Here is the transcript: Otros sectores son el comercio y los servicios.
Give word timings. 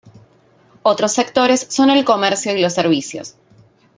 Otros 0.81 1.11
sectores 1.11 1.67
son 1.69 1.91
el 1.91 2.03
comercio 2.03 2.57
y 2.57 2.61
los 2.63 2.73
servicios. 2.73 3.35